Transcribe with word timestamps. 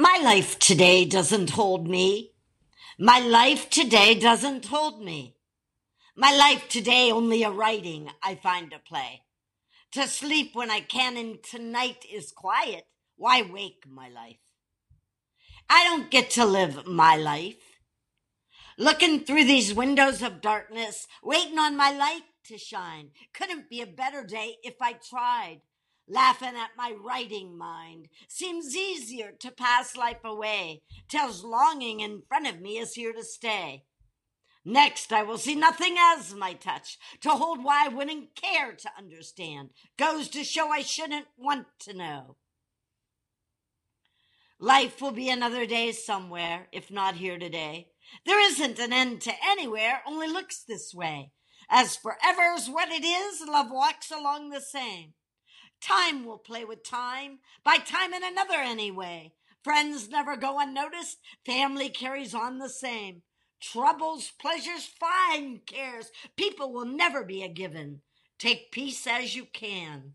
My 0.00 0.18
life 0.22 0.58
today 0.58 1.04
doesn't 1.04 1.50
hold 1.50 1.86
me. 1.86 2.32
My 2.98 3.18
life 3.18 3.68
today 3.68 4.14
doesn't 4.14 4.64
hold 4.64 5.04
me. 5.04 5.36
My 6.16 6.32
life 6.32 6.70
today 6.70 7.12
only 7.12 7.42
a 7.42 7.50
writing 7.50 8.08
I 8.22 8.36
find 8.36 8.70
to 8.70 8.78
play. 8.78 9.24
To 9.92 10.08
sleep 10.08 10.52
when 10.54 10.70
I 10.70 10.80
can 10.80 11.18
and 11.18 11.42
tonight 11.42 12.06
is 12.10 12.32
quiet. 12.32 12.84
Why 13.16 13.42
wake 13.42 13.84
my 13.86 14.08
life? 14.08 14.40
I 15.68 15.84
don't 15.84 16.10
get 16.10 16.30
to 16.30 16.46
live 16.46 16.86
my 16.86 17.16
life. 17.16 17.62
Looking 18.78 19.20
through 19.20 19.44
these 19.44 19.74
windows 19.74 20.22
of 20.22 20.40
darkness, 20.40 21.06
waiting 21.22 21.58
on 21.58 21.76
my 21.76 21.90
light 21.90 22.24
to 22.46 22.56
shine. 22.56 23.10
Couldn't 23.34 23.68
be 23.68 23.82
a 23.82 23.86
better 23.86 24.24
day 24.24 24.56
if 24.62 24.76
I 24.80 24.94
tried 24.94 25.60
laughing 26.10 26.56
at 26.56 26.76
my 26.76 26.92
writing 26.92 27.56
mind. 27.56 28.08
Seems 28.28 28.76
easier 28.76 29.32
to 29.38 29.50
pass 29.50 29.96
life 29.96 30.24
away, 30.24 30.82
tells 31.08 31.44
longing 31.44 32.00
in 32.00 32.22
front 32.28 32.48
of 32.48 32.60
me 32.60 32.78
is 32.78 32.94
here 32.94 33.12
to 33.12 33.22
stay. 33.22 33.84
Next, 34.64 35.12
I 35.12 35.22
will 35.22 35.38
see 35.38 35.54
nothing 35.54 35.96
as 35.98 36.34
my 36.34 36.52
touch, 36.52 36.98
to 37.22 37.30
hold 37.30 37.64
why 37.64 37.86
I 37.86 37.88
wouldn't 37.88 38.34
care 38.34 38.72
to 38.72 38.90
understand. 38.98 39.70
Goes 39.96 40.28
to 40.30 40.44
show 40.44 40.68
I 40.68 40.82
shouldn't 40.82 41.26
want 41.38 41.66
to 41.80 41.96
know. 41.96 42.36
Life 44.58 45.00
will 45.00 45.12
be 45.12 45.30
another 45.30 45.64
day 45.64 45.92
somewhere, 45.92 46.68
if 46.72 46.90
not 46.90 47.14
here 47.14 47.38
today. 47.38 47.88
There 48.26 48.40
isn't 48.50 48.78
an 48.78 48.92
end 48.92 49.22
to 49.22 49.32
anywhere, 49.46 50.02
only 50.06 50.28
looks 50.28 50.62
this 50.62 50.92
way. 50.92 51.30
As 51.70 51.96
forever's 51.96 52.68
what 52.68 52.90
it 52.90 53.04
is, 53.04 53.40
love 53.48 53.70
walks 53.70 54.10
along 54.10 54.50
the 54.50 54.60
same. 54.60 55.14
Time 55.80 56.24
will 56.24 56.38
play 56.38 56.64
with 56.64 56.84
time, 56.84 57.38
by 57.64 57.76
time 57.76 58.12
in 58.12 58.22
another 58.22 58.56
anyway. 58.56 59.32
Friends 59.62 60.08
never 60.08 60.36
go 60.36 60.58
unnoticed, 60.58 61.18
family 61.44 61.88
carries 61.88 62.34
on 62.34 62.58
the 62.58 62.68
same. 62.68 63.22
Troubles, 63.60 64.32
pleasures, 64.40 64.86
fine 64.86 65.60
cares, 65.66 66.10
people 66.36 66.72
will 66.72 66.86
never 66.86 67.24
be 67.24 67.42
a 67.42 67.48
given. 67.48 68.00
Take 68.38 68.72
peace 68.72 69.06
as 69.06 69.36
you 69.36 69.44
can. 69.44 70.14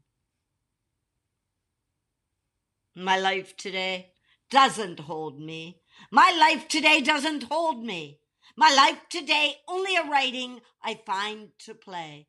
My 2.95 3.19
life 3.19 3.55
today 3.55 4.13
doesn't 4.49 5.02
hold 5.02 5.39
me. 5.39 5.81
My 6.11 6.36
life 6.39 6.67
today 6.67 7.02
doesn't 7.02 7.43
hold 7.43 7.83
me. 7.83 8.19
My 8.55 8.73
life 8.73 9.02
today 9.09 9.58
only 9.67 9.95
a 9.95 10.09
writing 10.09 10.61
I 10.81 10.99
find 11.05 11.49
to 11.66 11.75
play. 11.75 12.27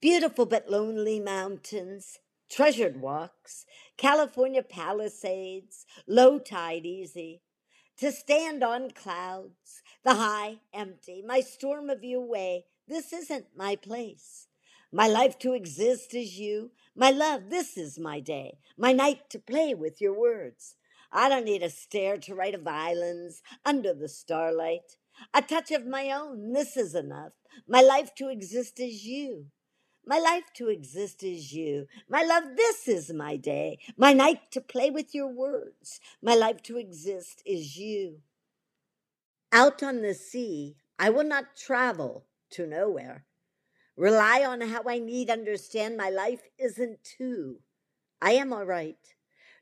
Beautiful 0.00 0.46
but 0.46 0.70
lonely 0.70 1.18
mountains, 1.18 2.20
treasured 2.48 3.00
walks, 3.00 3.66
California 3.96 4.62
palisades, 4.62 5.86
low 6.06 6.38
tide 6.38 6.86
easy. 6.86 7.42
To 7.96 8.12
stand 8.12 8.62
on 8.62 8.92
clouds, 8.92 9.82
the 10.04 10.14
high 10.14 10.58
empty, 10.72 11.20
my 11.26 11.40
storm 11.40 11.90
of 11.90 12.04
you 12.04 12.20
way, 12.20 12.66
this 12.86 13.12
isn't 13.12 13.46
my 13.56 13.74
place. 13.74 14.46
My 14.92 15.08
life 15.08 15.36
to 15.40 15.52
exist 15.52 16.14
is 16.14 16.38
you, 16.38 16.70
my 16.94 17.10
love, 17.10 17.50
this 17.50 17.76
is 17.76 17.98
my 17.98 18.20
day, 18.20 18.58
my 18.76 18.92
night 18.92 19.28
to 19.30 19.40
play 19.40 19.74
with 19.74 20.00
your 20.00 20.16
words. 20.16 20.76
I 21.10 21.28
don't 21.28 21.44
need 21.44 21.64
a 21.64 21.70
stair 21.70 22.18
to 22.18 22.36
write 22.36 22.54
of 22.54 22.68
islands 22.68 23.42
under 23.64 23.92
the 23.94 24.08
starlight. 24.08 24.96
A 25.34 25.42
touch 25.42 25.72
of 25.72 25.88
my 25.88 26.12
own, 26.12 26.52
this 26.52 26.76
is 26.76 26.94
enough. 26.94 27.32
My 27.66 27.80
life 27.80 28.14
to 28.18 28.28
exist 28.28 28.78
is 28.78 29.04
you. 29.04 29.46
My 30.08 30.18
life 30.18 30.54
to 30.54 30.70
exist 30.70 31.22
is 31.22 31.52
you. 31.52 31.86
My 32.08 32.22
love, 32.22 32.56
this 32.56 32.88
is 32.88 33.12
my 33.12 33.36
day. 33.36 33.78
My 33.98 34.14
night 34.14 34.50
to 34.52 34.62
play 34.62 34.88
with 34.88 35.14
your 35.14 35.28
words. 35.28 36.00
My 36.22 36.34
life 36.34 36.62
to 36.62 36.78
exist 36.78 37.42
is 37.44 37.76
you. 37.76 38.20
Out 39.52 39.82
on 39.82 40.00
the 40.00 40.14
sea, 40.14 40.76
I 40.98 41.10
will 41.10 41.24
not 41.24 41.56
travel 41.58 42.24
to 42.52 42.66
nowhere. 42.66 43.26
Rely 43.98 44.46
on 44.46 44.62
how 44.62 44.80
I 44.88 44.98
need 44.98 45.28
understand 45.28 45.98
my 45.98 46.08
life 46.08 46.40
isn't 46.58 47.04
two. 47.04 47.58
I 48.22 48.30
am 48.30 48.50
all 48.50 48.64
right. 48.64 48.96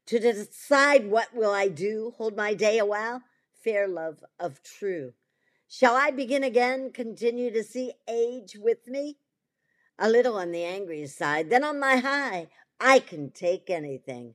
To 0.07 0.21
decide 0.21 1.11
what 1.11 1.35
will 1.35 1.53
I 1.53 1.67
do, 1.67 2.13
hold 2.19 2.37
my 2.37 2.55
day 2.55 2.79
a 2.79 2.87
while, 2.87 3.23
fair 3.65 3.89
love 3.89 4.23
of 4.39 4.63
true. 4.63 5.15
Shall 5.67 5.97
I 5.97 6.13
begin 6.13 6.45
again, 6.45 6.93
continue 6.93 7.51
to 7.51 7.65
see 7.65 7.95
age 8.09 8.57
with 8.61 8.87
me? 8.87 9.17
A 9.99 10.09
little 10.09 10.37
on 10.37 10.53
the 10.53 10.65
angry 10.65 11.07
side. 11.07 11.51
Then 11.51 11.65
on 11.65 11.81
my 11.81 11.97
high, 11.97 12.49
I 12.81 12.99
can 12.99 13.31
take 13.31 13.71
anything. 13.71 14.35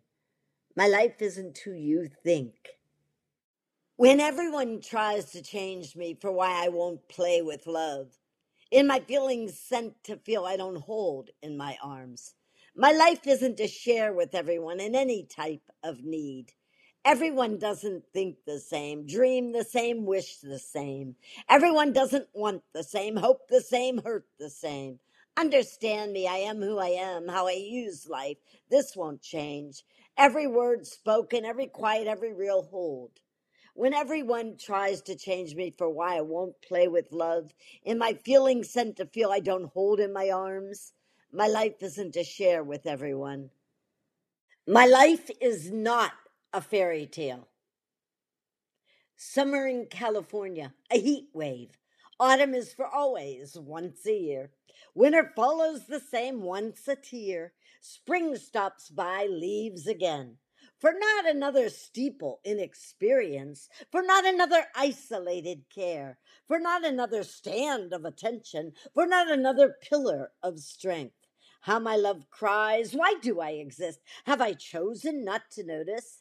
My 0.75 0.87
life 0.87 1.21
isn't 1.21 1.57
who 1.59 1.73
you 1.73 2.09
think. 2.23 2.55
When 3.97 4.19
everyone 4.19 4.81
tries 4.81 5.31
to 5.31 5.41
change 5.43 5.95
me 5.95 6.17
for 6.19 6.31
why 6.31 6.65
I 6.65 6.69
won't 6.69 7.07
play 7.07 7.41
with 7.41 7.67
love, 7.67 8.07
in 8.71 8.87
my 8.87 8.99
feelings 9.01 9.59
sent 9.59 10.03
to 10.05 10.15
feel 10.17 10.45
I 10.45 10.57
don't 10.57 10.81
hold 10.81 11.29
in 11.43 11.57
my 11.57 11.77
arms. 11.83 12.33
My 12.75 12.91
life 12.93 13.27
isn't 13.27 13.57
to 13.57 13.67
share 13.67 14.13
with 14.13 14.33
everyone 14.33 14.79
in 14.79 14.95
any 14.95 15.25
type 15.25 15.69
of 15.83 16.03
need. 16.03 16.53
Everyone 17.03 17.57
doesn't 17.57 18.05
think 18.13 18.37
the 18.45 18.59
same, 18.59 19.05
dream 19.05 19.51
the 19.51 19.63
same, 19.65 20.05
wish 20.05 20.37
the 20.37 20.59
same. 20.59 21.15
Everyone 21.49 21.93
doesn't 21.93 22.27
want 22.33 22.63
the 22.73 22.83
same, 22.83 23.17
hope 23.17 23.49
the 23.49 23.61
same, 23.61 24.01
hurt 24.03 24.25
the 24.39 24.49
same. 24.49 24.99
Understand 25.37 26.13
me, 26.13 26.27
I 26.27 26.37
am 26.37 26.61
who 26.61 26.77
I 26.77 26.89
am, 26.89 27.27
how 27.27 27.47
I 27.47 27.53
use 27.53 28.07
life. 28.07 28.37
This 28.69 28.95
won't 28.95 29.21
change. 29.21 29.83
Every 30.17 30.47
word 30.47 30.85
spoken, 30.85 31.45
every 31.45 31.67
quiet, 31.67 32.07
every 32.07 32.33
real 32.33 32.63
hold. 32.63 33.11
When 33.73 33.93
everyone 33.93 34.57
tries 34.57 35.01
to 35.03 35.15
change 35.15 35.55
me 35.55 35.73
for 35.77 35.89
why 35.89 36.17
I 36.17 36.21
won't 36.21 36.61
play 36.61 36.87
with 36.87 37.11
love, 37.11 37.53
in 37.83 37.97
my 37.97 38.13
feelings 38.13 38.69
sent 38.69 38.97
to 38.97 39.05
feel 39.05 39.31
I 39.31 39.39
don't 39.39 39.71
hold 39.71 39.99
in 39.99 40.13
my 40.13 40.29
arms, 40.29 40.93
my 41.31 41.47
life 41.47 41.81
isn't 41.81 42.13
to 42.13 42.23
share 42.23 42.63
with 42.63 42.85
everyone. 42.85 43.49
My 44.67 44.85
life 44.85 45.31
is 45.39 45.71
not 45.71 46.11
a 46.53 46.61
fairy 46.61 47.07
tale. 47.07 47.47
Summer 49.15 49.67
in 49.67 49.85
California, 49.85 50.73
a 50.91 50.99
heat 50.99 51.29
wave. 51.33 51.77
Autumn 52.21 52.53
is 52.53 52.71
for 52.71 52.85
always, 52.85 53.57
once 53.57 54.05
a 54.05 54.15
year. 54.15 54.51
Winter 54.93 55.31
follows 55.35 55.87
the 55.87 55.99
same 55.99 56.43
once 56.43 56.87
a 56.87 56.95
tear. 56.95 57.53
Spring 57.81 58.35
stops 58.35 58.89
by, 58.91 59.25
leaves 59.25 59.87
again. 59.87 60.37
For 60.79 60.93
not 60.93 61.27
another 61.27 61.67
steeple 61.69 62.39
in 62.43 62.59
experience, 62.59 63.69
for 63.91 64.03
not 64.03 64.23
another 64.23 64.67
isolated 64.75 65.63
care, 65.73 66.19
for 66.47 66.59
not 66.59 66.85
another 66.85 67.23
stand 67.23 67.91
of 67.91 68.05
attention, 68.05 68.73
for 68.93 69.07
not 69.07 69.31
another 69.31 69.75
pillar 69.81 70.31
of 70.43 70.59
strength. 70.59 71.15
How 71.61 71.79
my 71.79 71.95
love 71.95 72.29
cries, 72.29 72.93
Why 72.93 73.15
do 73.19 73.39
I 73.39 73.53
exist? 73.53 73.99
Have 74.25 74.41
I 74.41 74.53
chosen 74.53 75.25
not 75.25 75.49
to 75.53 75.63
notice? 75.63 76.20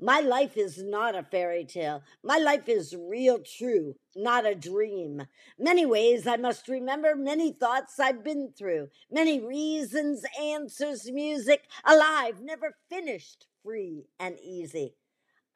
My 0.00 0.20
life 0.20 0.56
is 0.56 0.82
not 0.82 1.14
a 1.14 1.22
fairy 1.22 1.64
tale. 1.64 2.02
My 2.22 2.38
life 2.38 2.68
is 2.68 2.96
real 2.96 3.38
true, 3.38 3.94
not 4.16 4.46
a 4.46 4.54
dream. 4.54 5.22
Many 5.58 5.86
ways 5.86 6.26
I 6.26 6.36
must 6.36 6.68
remember, 6.68 7.14
many 7.14 7.52
thoughts 7.52 8.00
I've 8.00 8.24
been 8.24 8.52
through, 8.56 8.88
many 9.10 9.40
reasons, 9.40 10.24
answers, 10.40 11.10
music, 11.10 11.68
alive, 11.84 12.40
never 12.42 12.76
finished, 12.90 13.46
free 13.62 14.06
and 14.18 14.38
easy. 14.40 14.94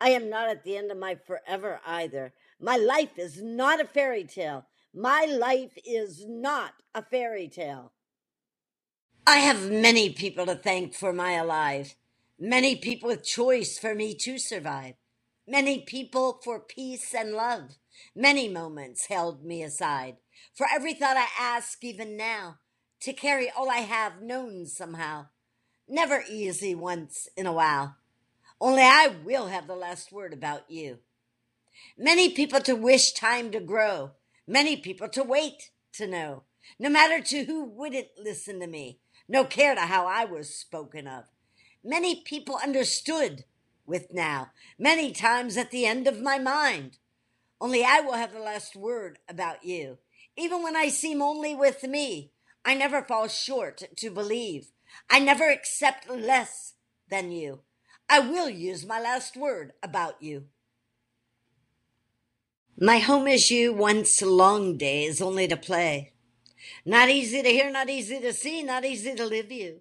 I 0.01 0.11
am 0.11 0.29
not 0.29 0.49
at 0.49 0.65
the 0.65 0.77
end 0.77 0.91
of 0.91 0.99
my 0.99 1.17
forever 1.27 1.81
either. 1.87 2.35
My 2.61 2.77
life 2.77 3.19
is 3.19 3.43
not 3.43 3.81
a 3.81 3.87
fairy 3.87 4.25
tale. 4.25 4.67
My 4.95 5.27
life 5.27 5.77
is 5.85 6.25
not 6.27 6.73
a 6.95 7.03
fairy 7.03 7.49
tale. 7.49 7.93
I 9.27 9.39
have 9.39 9.71
many 9.71 10.11
people 10.11 10.47
to 10.47 10.55
thank 10.55 10.95
for 10.95 11.13
my 11.13 11.33
alive. 11.33 11.97
Many 12.39 12.77
people 12.77 13.09
with 13.09 13.25
choice 13.25 13.79
for 13.79 13.95
me 13.95 14.15
to 14.17 14.37
survive. 14.37 14.97
Many 15.49 15.81
people 15.81 16.39
for 16.45 16.61
peace 16.61 17.15
and 17.15 17.33
love. 17.33 17.79
Many 18.15 18.47
moments 18.47 19.07
held 19.07 19.43
me 19.43 19.63
aside. 19.63 20.17
For 20.55 20.67
every 20.71 20.93
thought 20.93 21.17
I 21.17 21.29
ask, 21.41 21.83
even 21.83 22.15
now, 22.15 22.59
to 23.01 23.15
carry 23.15 23.49
all 23.51 23.71
I 23.71 23.79
have 23.79 24.21
known 24.21 24.67
somehow. 24.67 25.29
Never 25.89 26.25
easy 26.29 26.75
once 26.75 27.27
in 27.39 27.47
a 27.47 27.55
while. 27.55 27.97
Only 28.61 28.83
I 28.83 29.17
will 29.25 29.47
have 29.47 29.67
the 29.67 29.75
last 29.75 30.13
word 30.13 30.35
about 30.35 30.71
you. 30.71 30.99
Many 31.97 32.29
people 32.29 32.61
to 32.61 32.75
wish 32.75 33.13
time 33.13 33.51
to 33.53 33.61
grow. 33.61 34.11
Many 34.47 34.77
people 34.77 35.09
to 35.09 35.23
wait 35.23 35.71
to 35.95 36.07
know. 36.07 36.43
No 36.79 36.91
matter 36.91 37.23
to 37.23 37.45
who 37.45 37.65
wouldn't 37.65 38.09
listen 38.23 38.61
to 38.61 38.67
me. 38.67 39.01
No 39.27 39.45
care 39.45 39.75
to 39.75 39.83
how 39.83 40.07
I 40.07 40.27
was 40.27 40.55
spoken 40.55 41.07
of 41.07 41.25
many 41.87 42.23
people 42.23 42.59
understood 42.63 43.45
with 43.87 44.13
now, 44.13 44.51
many 44.79 45.13
times 45.13 45.57
at 45.57 45.71
the 45.71 45.87
end 45.87 46.07
of 46.07 46.21
my 46.21 46.39
mind. 46.39 46.99
Only 47.61 47.85
I 47.85 48.01
will 48.01 48.15
have 48.15 48.33
the 48.33 48.41
last 48.41 48.77
word 48.77 49.19
about 49.29 49.65
you. 49.65 49.99
Even 50.37 50.63
when 50.63 50.77
I 50.77 50.89
seem 50.89 51.23
only 51.23 51.55
with 51.55 51.85
me, 51.85 52.33
I 52.65 52.75
never 52.75 53.03
fall 53.03 53.29
short 53.29 53.85
to 53.97 54.11
believe. 54.11 54.73
I 55.09 55.21
never 55.21 55.49
accept 55.49 56.11
less 56.11 56.75
than 57.09 57.31
you. 57.31 57.61
I 58.09 58.19
will 58.21 58.51
use 58.51 58.85
my 58.85 59.01
last 59.01 59.37
word 59.37 59.73
about 59.83 60.23
you. 60.23 60.47
My 62.79 62.99
home 62.99 63.27
is 63.27 63.51
you, 63.51 63.73
once 63.73 64.21
long 64.21 64.77
days 64.77 65.23
only 65.23 65.49
to 65.49 65.57
play. 65.57 66.13
Not 66.85 67.09
easy 67.09 67.43
to 67.43 67.49
hear, 67.49 67.71
not 67.71 67.89
easy 67.89 68.21
to 68.21 68.33
see, 68.33 68.63
not 68.63 68.85
easy 68.85 69.15
to 69.15 69.25
live 69.25 69.51
you. 69.51 69.81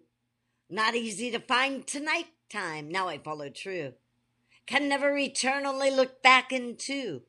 Not 0.70 0.96
easy 0.96 1.30
to 1.30 1.40
find 1.40 1.86
tonight 1.86 2.26
time, 2.50 2.90
now 2.90 3.08
I 3.08 3.20
follow 3.20 3.50
true. 3.50 3.94
Can 4.66 4.90
never 4.90 5.12
return, 5.12 5.66
only 5.66 5.92
look 5.92 6.24
back 6.24 6.52
into. 6.52 7.22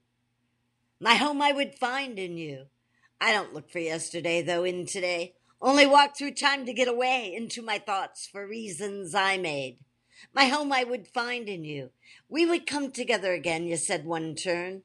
My 1.00 1.16
home 1.16 1.42
I 1.42 1.52
would 1.52 1.74
find 1.74 2.18
in 2.18 2.38
you. 2.38 2.66
I 3.20 3.32
don't 3.32 3.52
look 3.52 3.70
for 3.70 3.78
yesterday, 3.78 4.40
though, 4.40 4.64
in 4.64 4.86
today. 4.86 5.34
Only 5.60 5.86
walk 5.86 6.16
through 6.16 6.32
time 6.32 6.64
to 6.64 6.72
get 6.72 6.88
away 6.88 7.34
into 7.34 7.60
my 7.60 7.78
thoughts 7.78 8.26
for 8.26 8.46
reasons 8.46 9.14
I 9.14 9.36
made. 9.36 9.78
My 10.34 10.46
home 10.46 10.72
I 10.72 10.84
would 10.84 11.06
find 11.06 11.46
in 11.46 11.64
you. 11.64 11.90
We 12.30 12.46
would 12.46 12.66
come 12.66 12.90
together 12.90 13.34
again, 13.34 13.66
you 13.66 13.76
said 13.76 14.06
one 14.06 14.34
turn, 14.34 14.82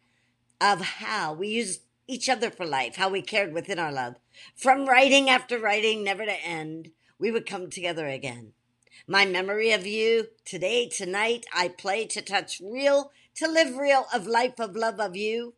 of 0.59 0.81
how 0.81 1.33
we 1.33 1.47
used 1.47 1.83
each 2.05 2.27
other 2.27 2.49
for 2.49 2.65
life, 2.65 2.97
how 2.97 3.09
we 3.09 3.21
cared 3.21 3.53
within 3.53 3.79
our 3.79 3.93
love. 3.93 4.15
From 4.55 4.85
writing 4.85 5.29
after 5.29 5.57
writing, 5.57 6.03
never 6.03 6.25
to 6.25 6.45
end, 6.45 6.91
we 7.21 7.31
would 7.31 7.45
come 7.45 7.69
together 7.69 8.07
again. 8.07 8.51
My 9.07 9.25
memory 9.25 9.71
of 9.71 9.85
you, 9.85 10.27
today, 10.43 10.87
tonight, 10.89 11.45
I 11.53 11.67
play 11.67 12.07
to 12.07 12.21
touch 12.21 12.59
real, 12.59 13.11
to 13.35 13.47
live 13.47 13.77
real, 13.77 14.07
of 14.13 14.25
life, 14.25 14.59
of 14.59 14.75
love, 14.75 14.99
of 14.99 15.15
you. 15.15 15.53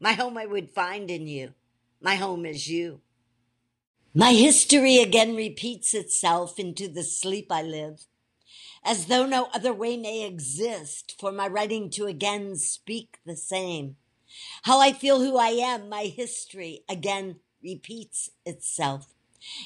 My 0.00 0.14
home 0.14 0.38
I 0.38 0.46
would 0.46 0.70
find 0.70 1.10
in 1.10 1.26
you. 1.26 1.52
My 2.00 2.14
home 2.14 2.46
is 2.46 2.68
you. 2.68 3.02
My 4.14 4.32
history 4.32 4.96
again 4.96 5.36
repeats 5.36 5.92
itself 5.92 6.58
into 6.58 6.88
the 6.88 7.04
sleep 7.04 7.48
I 7.50 7.60
live, 7.60 8.06
as 8.82 9.06
though 9.06 9.26
no 9.26 9.48
other 9.52 9.74
way 9.74 9.98
may 9.98 10.26
exist 10.26 11.16
for 11.20 11.30
my 11.30 11.46
writing 11.46 11.90
to 11.90 12.06
again 12.06 12.56
speak 12.56 13.18
the 13.26 13.36
same. 13.36 13.96
How 14.62 14.80
I 14.80 14.92
feel 14.92 15.20
who 15.20 15.36
I 15.36 15.48
am, 15.48 15.90
my 15.90 16.04
history 16.04 16.84
again 16.88 17.40
repeats 17.62 18.30
itself. 18.46 19.14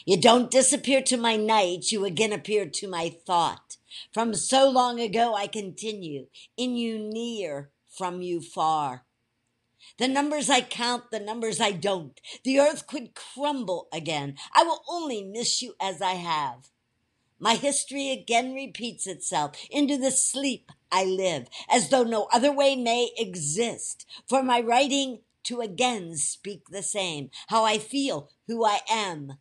You 0.04 0.20
don't 0.20 0.50
disappear 0.50 1.02
to 1.02 1.16
my 1.16 1.36
night, 1.36 1.92
you 1.92 2.04
again 2.04 2.32
appear 2.32 2.66
to 2.66 2.88
my 2.88 3.14
thought. 3.26 3.76
From 4.12 4.34
so 4.34 4.68
long 4.68 5.00
ago 5.00 5.34
I 5.34 5.46
continue, 5.46 6.26
in 6.56 6.76
you 6.76 6.98
near, 6.98 7.70
from 7.88 8.22
you 8.22 8.40
far. 8.40 9.04
The 9.98 10.08
numbers 10.08 10.48
I 10.48 10.62
count, 10.62 11.10
the 11.10 11.20
numbers 11.20 11.60
I 11.60 11.72
don't. 11.72 12.20
The 12.44 12.58
earth 12.58 12.86
could 12.86 13.14
crumble 13.14 13.88
again. 13.92 14.36
I 14.54 14.62
will 14.62 14.82
only 14.88 15.22
miss 15.22 15.60
you 15.60 15.74
as 15.80 16.00
I 16.00 16.14
have. 16.14 16.70
My 17.38 17.56
history 17.56 18.10
again 18.10 18.54
repeats 18.54 19.06
itself 19.06 19.56
into 19.70 19.98
the 19.98 20.12
sleep 20.12 20.70
I 20.92 21.04
live, 21.04 21.48
as 21.68 21.88
though 21.88 22.04
no 22.04 22.28
other 22.32 22.52
way 22.52 22.76
may 22.76 23.10
exist. 23.16 24.06
For 24.28 24.42
my 24.42 24.60
writing 24.60 25.20
to 25.44 25.60
again 25.60 26.16
speak 26.16 26.68
the 26.68 26.82
same, 26.82 27.30
how 27.48 27.64
I 27.64 27.78
feel, 27.78 28.30
who 28.46 28.64
I 28.64 28.80
am. 28.88 29.38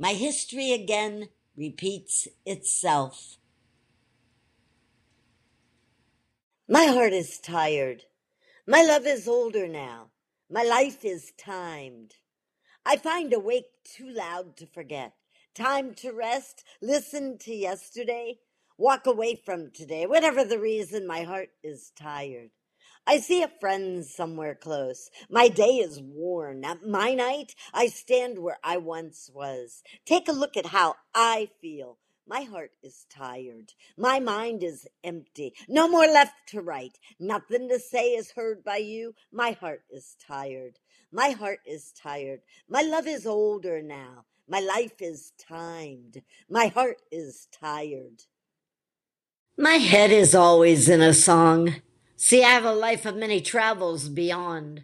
My 0.00 0.12
history 0.12 0.72
again 0.72 1.28
repeats 1.56 2.28
itself. 2.46 3.36
My 6.68 6.84
heart 6.84 7.12
is 7.12 7.40
tired. 7.40 8.04
My 8.64 8.82
love 8.82 9.06
is 9.06 9.26
older 9.26 9.66
now. 9.66 10.10
My 10.48 10.62
life 10.62 11.04
is 11.04 11.32
timed. 11.36 12.14
I 12.86 12.96
find 12.96 13.32
awake 13.32 13.66
too 13.82 14.08
loud 14.08 14.56
to 14.58 14.66
forget. 14.66 15.14
Time 15.52 15.94
to 15.94 16.12
rest, 16.12 16.62
listen 16.80 17.36
to 17.38 17.52
yesterday, 17.52 18.38
walk 18.76 19.06
away 19.06 19.34
from 19.34 19.72
today. 19.72 20.06
Whatever 20.06 20.44
the 20.44 20.60
reason, 20.60 21.08
my 21.08 21.24
heart 21.24 21.50
is 21.64 21.90
tired. 21.98 22.50
I 23.08 23.20
see 23.20 23.42
a 23.42 23.48
friend 23.48 24.04
somewhere 24.04 24.54
close. 24.54 25.10
My 25.30 25.48
day 25.48 25.76
is 25.76 25.98
worn. 25.98 26.62
At 26.62 26.86
my 26.86 27.14
night, 27.14 27.54
I 27.72 27.86
stand 27.86 28.38
where 28.38 28.58
I 28.62 28.76
once 28.76 29.30
was. 29.32 29.82
Take 30.04 30.28
a 30.28 30.32
look 30.32 30.58
at 30.58 30.66
how 30.66 30.96
I 31.14 31.48
feel. 31.62 31.96
My 32.26 32.42
heart 32.42 32.72
is 32.82 33.06
tired. 33.08 33.72
My 33.96 34.20
mind 34.20 34.62
is 34.62 34.86
empty. 35.02 35.54
No 35.70 35.88
more 35.88 36.06
left 36.06 36.34
to 36.48 36.60
write. 36.60 36.98
Nothing 37.18 37.70
to 37.70 37.78
say 37.78 38.10
is 38.10 38.32
heard 38.32 38.62
by 38.62 38.76
you. 38.76 39.14
My 39.32 39.52
heart 39.52 39.84
is 39.90 40.14
tired. 40.26 40.78
My 41.10 41.30
heart 41.30 41.60
is 41.66 41.92
tired. 41.92 42.40
My 42.68 42.82
love 42.82 43.06
is 43.06 43.26
older 43.26 43.80
now. 43.80 44.26
My 44.46 44.60
life 44.60 45.00
is 45.00 45.32
timed. 45.38 46.20
My 46.50 46.66
heart 46.66 47.00
is 47.10 47.48
tired. 47.58 48.24
My 49.56 49.76
head 49.76 50.10
is 50.10 50.34
always 50.34 50.90
in 50.90 51.00
a 51.00 51.14
song. 51.14 51.76
See, 52.20 52.42
I 52.42 52.48
have 52.48 52.64
a 52.64 52.72
life 52.72 53.06
of 53.06 53.14
many 53.14 53.40
travels 53.40 54.08
beyond. 54.08 54.82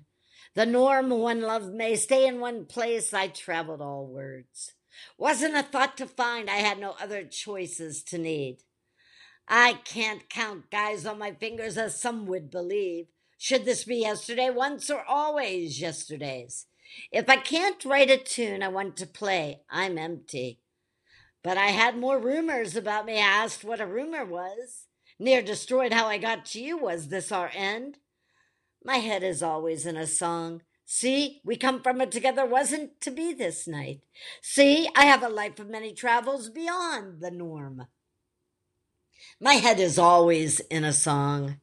The 0.54 0.64
norm, 0.64 1.10
one 1.10 1.40
love 1.40 1.72
may 1.72 1.96
stay 1.96 2.28
in 2.28 2.38
one 2.38 2.64
place. 2.64 3.12
I 3.12 3.26
traveled 3.26 3.82
all 3.82 4.06
words. 4.06 4.75
Wasn't 5.19 5.56
a 5.56 5.64
thought 5.64 5.96
to 5.96 6.06
find. 6.06 6.48
I 6.48 6.58
had 6.58 6.78
no 6.78 6.94
other 7.02 7.25
choices 7.25 8.04
to 8.04 8.19
need. 8.19 8.58
I 9.48 9.81
can't 9.84 10.31
count 10.31 10.70
guys 10.70 11.06
on 11.06 11.19
my 11.19 11.32
fingers 11.32 11.76
as 11.76 12.00
some 12.00 12.26
would 12.26 12.52
believe. 12.52 13.06
Should 13.36 13.64
this 13.64 13.82
be 13.82 13.96
yesterday, 13.96 14.50
once 14.50 14.88
or 14.88 15.02
always 15.04 15.81
yesterdays? 15.81 16.66
If 17.10 17.28
I 17.28 17.36
can't 17.38 17.84
write 17.84 18.10
a 18.10 18.16
tune 18.16 18.62
I 18.62 18.69
want 18.69 18.96
to 18.98 19.06
play, 19.06 19.62
I'm 19.69 19.98
empty. 19.98 20.60
But 21.42 21.58
I 21.58 21.66
had 21.66 21.98
more 21.98 22.20
rumors 22.20 22.76
about 22.76 23.06
me. 23.06 23.14
I 23.14 23.26
asked 23.26 23.64
what 23.64 23.81
a 23.81 23.86
rumor 23.88 24.25
was. 24.25 24.86
Near 25.19 25.43
destroyed 25.43 25.93
how 25.93 26.06
I 26.06 26.19
got 26.19 26.44
to 26.46 26.61
you. 26.61 26.76
Was 26.76 27.08
this 27.08 27.31
our 27.31 27.50
end? 27.55 27.99
My 28.84 28.96
head 28.96 29.22
is 29.22 29.43
always 29.43 29.87
in 29.87 29.96
a 29.96 30.06
song. 30.06 30.62
See, 30.84 31.40
we 31.44 31.56
come 31.56 31.82
from 31.82 32.00
it 32.00 32.11
together 32.11 32.44
wasn't 32.44 33.00
to 33.00 33.11
be 33.11 33.32
this 33.32 33.66
night. 33.66 34.00
See, 34.43 34.88
I 34.94 35.06
have 35.06 35.22
a 35.22 35.28
life 35.28 35.58
of 35.58 35.70
many 35.70 35.93
travels 35.94 36.50
beyond 36.50 37.20
the 37.20 37.31
norm. 37.31 37.87
My 39.40 39.55
head 39.55 39.81
is 39.81 39.99
always 39.99 40.61
in 40.61 40.84
a 40.84 40.93
song. 40.93 41.56